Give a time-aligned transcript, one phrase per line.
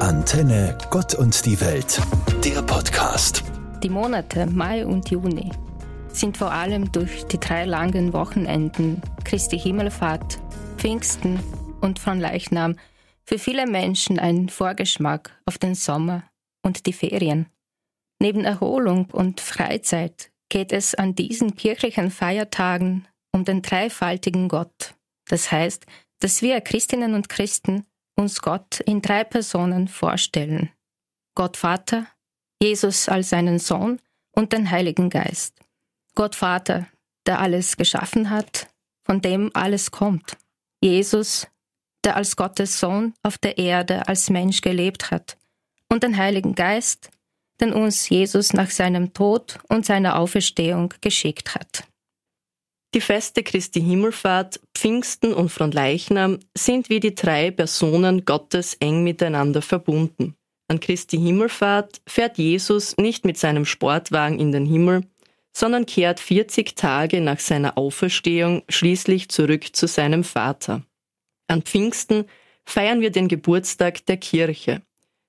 [0.00, 2.00] Antenne Gott und die Welt,
[2.42, 3.44] der Podcast.
[3.82, 5.52] Die Monate Mai und Juni
[6.08, 10.38] sind vor allem durch die drei langen Wochenenden Christi Himmelfahrt,
[10.78, 11.38] Pfingsten
[11.82, 12.76] und von Leichnam
[13.24, 16.24] für viele Menschen ein Vorgeschmack auf den Sommer
[16.62, 17.46] und die Ferien.
[18.18, 24.94] Neben Erholung und Freizeit geht es an diesen kirchlichen Feiertagen um den dreifaltigen Gott.
[25.28, 25.84] Das heißt,
[26.20, 27.84] dass wir Christinnen und Christen
[28.20, 30.70] uns Gott in drei Personen vorstellen.
[31.34, 32.06] Gott Vater,
[32.62, 33.98] Jesus als seinen Sohn
[34.32, 35.58] und den Heiligen Geist.
[36.14, 36.86] Gott Vater,
[37.26, 38.68] der alles geschaffen hat,
[39.04, 40.36] von dem alles kommt.
[40.82, 41.48] Jesus,
[42.04, 45.36] der als Gottes Sohn auf der Erde als Mensch gelebt hat.
[45.88, 47.10] Und den Heiligen Geist,
[47.60, 51.84] den uns Jesus nach seinem Tod und seiner Auferstehung geschickt hat.
[52.92, 59.62] Die Feste Christi Himmelfahrt, Pfingsten und Fronleichnam sind wie die drei Personen Gottes eng miteinander
[59.62, 60.34] verbunden.
[60.66, 65.06] An Christi Himmelfahrt fährt Jesus nicht mit seinem Sportwagen in den Himmel,
[65.52, 70.82] sondern kehrt 40 Tage nach seiner Auferstehung schließlich zurück zu seinem Vater.
[71.46, 72.24] An Pfingsten
[72.64, 74.82] feiern wir den Geburtstag der Kirche,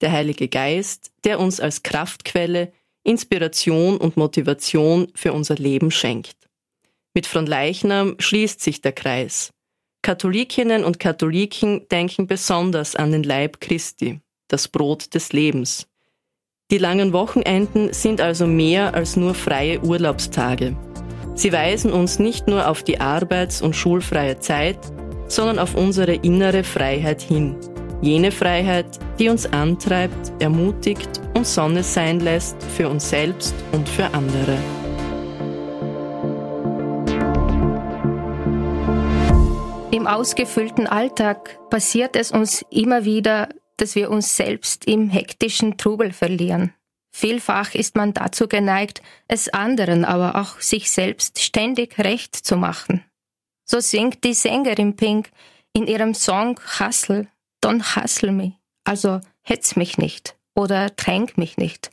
[0.00, 2.72] der Heilige Geist, der uns als Kraftquelle,
[3.04, 6.36] Inspiration und Motivation für unser Leben schenkt.
[7.14, 9.50] Mit Fronleichnam schließt sich der Kreis.
[10.02, 15.86] Katholikinnen und Katholiken denken besonders an den Leib Christi, das Brot des Lebens.
[16.70, 20.76] Die langen Wochenenden sind also mehr als nur freie Urlaubstage.
[21.34, 24.78] Sie weisen uns nicht nur auf die arbeits- und schulfreie Zeit,
[25.28, 27.56] sondern auf unsere innere Freiheit hin.
[28.00, 34.12] Jene Freiheit, die uns antreibt, ermutigt und Sonne sein lässt für uns selbst und für
[34.12, 34.58] andere.
[39.92, 46.14] Im ausgefüllten Alltag passiert es uns immer wieder, dass wir uns selbst im hektischen Trubel
[46.14, 46.72] verlieren.
[47.14, 53.04] Vielfach ist man dazu geneigt, es anderen, aber auch sich selbst ständig recht zu machen.
[53.66, 55.28] So singt die Sängerin Pink
[55.74, 57.28] in ihrem Song Hustle,
[57.62, 61.90] Don't Hustle Me, also hetz mich nicht oder tränk mich nicht.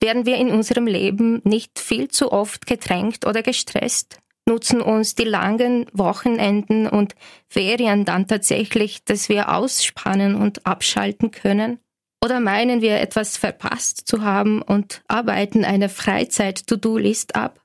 [0.00, 4.20] Werden wir in unserem Leben nicht viel zu oft gedrängt oder gestresst?
[4.50, 7.14] Nutzen uns die langen Wochenenden und
[7.48, 11.78] Ferien dann tatsächlich, dass wir ausspannen und abschalten können?
[12.22, 17.60] Oder meinen wir etwas verpasst zu haben und arbeiten eine Freizeit-To-Do-List ab?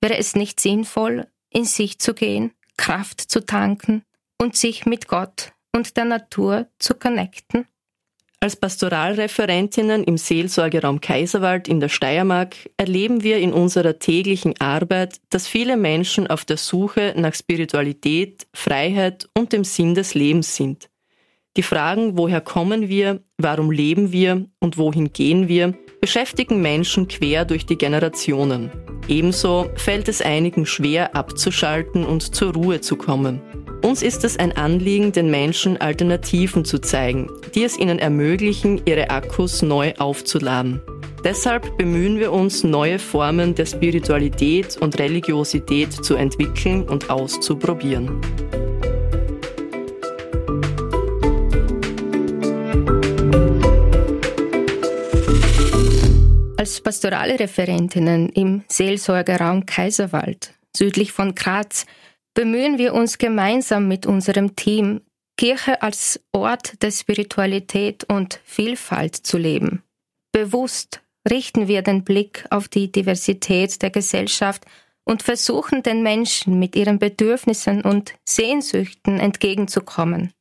[0.00, 4.02] Wäre es nicht sinnvoll, in sich zu gehen, Kraft zu tanken
[4.40, 7.66] und sich mit Gott und der Natur zu connecten?
[8.42, 15.46] Als Pastoralreferentinnen im Seelsorgeraum Kaiserwald in der Steiermark erleben wir in unserer täglichen Arbeit, dass
[15.46, 20.90] viele Menschen auf der Suche nach Spiritualität, Freiheit und dem Sinn des Lebens sind.
[21.56, 27.44] Die Fragen, woher kommen wir, warum leben wir und wohin gehen wir, beschäftigen Menschen quer
[27.44, 28.72] durch die Generationen.
[29.06, 33.40] Ebenso fällt es einigen schwer abzuschalten und zur Ruhe zu kommen.
[33.82, 39.10] Uns ist es ein Anliegen, den Menschen Alternativen zu zeigen, die es ihnen ermöglichen, ihre
[39.10, 40.80] Akkus neu aufzuladen.
[41.24, 48.20] Deshalb bemühen wir uns, neue Formen der Spiritualität und Religiosität zu entwickeln und auszuprobieren.
[56.56, 61.84] Als pastorale Referentinnen im Seelsorgerraum Kaiserwald, südlich von Graz,
[62.34, 65.02] bemühen wir uns gemeinsam mit unserem Team,
[65.36, 69.82] Kirche als Ort der Spiritualität und Vielfalt zu leben.
[70.32, 74.64] Bewusst richten wir den Blick auf die Diversität der Gesellschaft
[75.04, 80.32] und versuchen den Menschen mit ihren Bedürfnissen und Sehnsüchten entgegenzukommen.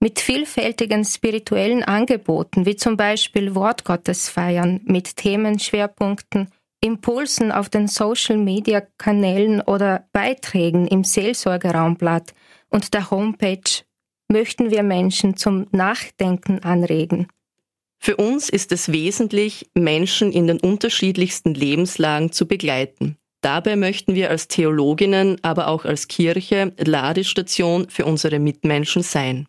[0.00, 10.06] Mit vielfältigen spirituellen Angeboten, wie zum Beispiel Wortgottesfeiern mit Themenschwerpunkten Impulsen auf den Social-Media-Kanälen oder
[10.12, 12.34] Beiträgen im Seelsorgeraumblatt
[12.70, 13.82] und der Homepage
[14.28, 17.28] möchten wir Menschen zum Nachdenken anregen.
[17.98, 23.16] Für uns ist es wesentlich, Menschen in den unterschiedlichsten Lebenslagen zu begleiten.
[23.40, 29.48] Dabei möchten wir als Theologinnen, aber auch als Kirche Ladestation für unsere Mitmenschen sein.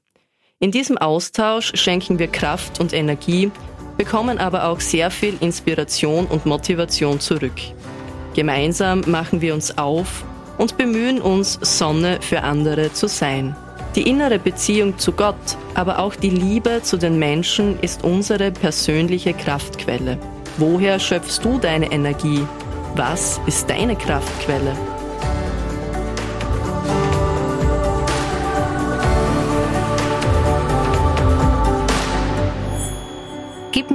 [0.60, 3.52] In diesem Austausch schenken wir Kraft und Energie
[4.00, 7.60] bekommen aber auch sehr viel Inspiration und Motivation zurück.
[8.34, 10.24] Gemeinsam machen wir uns auf
[10.58, 13.58] und bemühen uns, Sonne für andere zu sein.
[13.96, 19.34] Die innere Beziehung zu Gott, aber auch die Liebe zu den Menschen ist unsere persönliche
[19.34, 20.18] Kraftquelle.
[20.58, 22.46] Woher schöpfst du deine Energie?
[22.96, 24.78] Was ist deine Kraftquelle?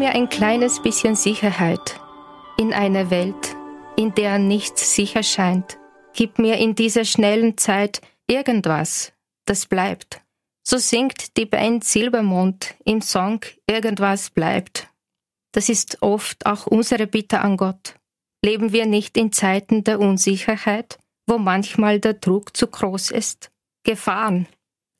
[0.04, 1.98] Mir ein kleines bisschen Sicherheit
[2.58, 3.56] in einer Welt,
[3.96, 5.78] in der nichts sicher scheint.
[6.12, 9.14] Gib mir in dieser schnellen Zeit irgendwas,
[9.46, 10.20] das bleibt.
[10.62, 14.90] So singt die Band Silbermond im Song Irgendwas bleibt.
[15.52, 17.94] Das ist oft auch unsere Bitte an Gott.
[18.44, 23.50] Leben wir nicht in Zeiten der Unsicherheit, wo manchmal der Druck zu groß ist?
[23.84, 24.48] Gefahren,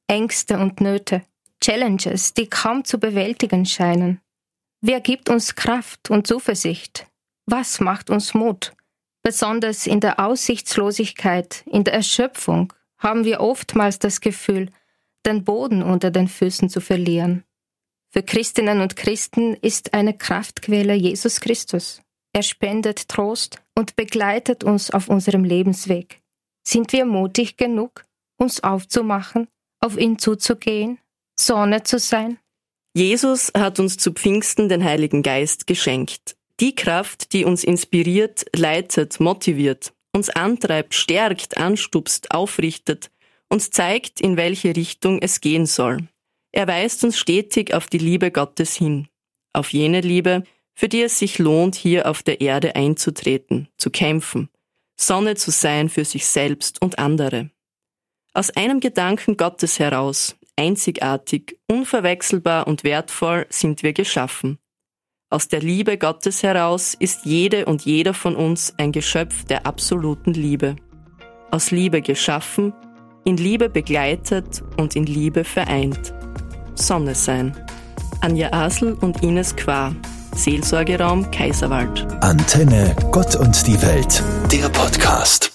[0.06, 1.20] Ängste und Nöte,
[1.62, 4.24] Challenges, die kaum zu bewältigen scheinen.
[4.86, 7.06] Wer gibt uns Kraft und Zuversicht?
[7.46, 8.75] Was macht uns Mut?
[9.22, 14.69] Besonders in der Aussichtslosigkeit, in der Erschöpfung haben wir oftmals das Gefühl,
[15.25, 17.44] den Boden unter den Füßen zu verlieren.
[18.10, 22.02] Für Christinnen und Christen ist eine Kraftquelle Jesus Christus.
[22.34, 26.20] Er spendet Trost und begleitet uns auf unserem Lebensweg.
[26.62, 28.04] Sind wir mutig genug,
[28.37, 29.48] uns aufzumachen,
[29.80, 30.98] auf ihn zuzugehen,
[31.37, 32.38] Sonne zu sein?
[32.96, 36.37] Jesus hat uns zu Pfingsten den Heiligen Geist geschenkt.
[36.61, 43.11] Die Kraft, die uns inspiriert, leitet, motiviert, uns antreibt, stärkt, anstupst, aufrichtet,
[43.49, 46.08] uns zeigt, in welche Richtung es gehen soll.
[46.52, 49.08] Er weist uns stetig auf die Liebe Gottes hin,
[49.52, 50.44] auf jene Liebe,
[50.76, 54.49] für die es sich lohnt, hier auf der Erde einzutreten, zu kämpfen,
[54.97, 57.50] Sonne zu sein für sich selbst und andere.
[58.35, 64.58] Aus einem Gedanken Gottes heraus, einzigartig, unverwechselbar und wertvoll sind wir geschaffen.
[65.30, 70.32] Aus der Liebe Gottes heraus ist jede und jeder von uns ein Geschöpf der absoluten
[70.32, 70.76] Liebe.
[71.50, 72.72] Aus Liebe geschaffen,
[73.24, 76.14] in Liebe begleitet und in Liebe vereint.
[76.74, 77.56] Sonne sein.
[78.20, 79.94] Anja Asel und Ines Qua.
[80.34, 82.06] Seelsorgeraum Kaiserwald.
[82.22, 84.22] Antenne Gott und die Welt.
[84.50, 85.53] Der Podcast.